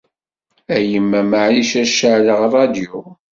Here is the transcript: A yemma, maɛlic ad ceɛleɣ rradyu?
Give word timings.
A 0.75 0.77
yemma, 0.89 1.21
maɛlic 1.31 1.71
ad 1.81 1.87
ceɛleɣ 1.97 2.39
rradyu? 2.51 3.01